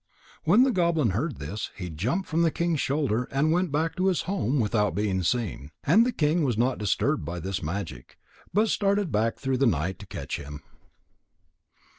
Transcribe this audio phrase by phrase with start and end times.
[0.45, 4.07] When the goblin heard this, he jumped from the king's shoulder and went back to
[4.07, 5.69] his home without being seen.
[5.83, 8.17] And the king was not disturbed by this magic,
[8.51, 10.63] but started back through the night to catch him.